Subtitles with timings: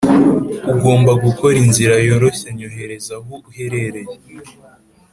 [0.73, 4.15] ugomba gukora inzira yoroshyenyoherereza aho uherereye